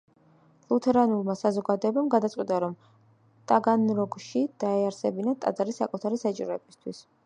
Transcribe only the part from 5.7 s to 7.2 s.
საკუთარი საჭიროებისთვის.